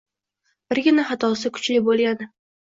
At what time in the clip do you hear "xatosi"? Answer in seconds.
1.11-1.53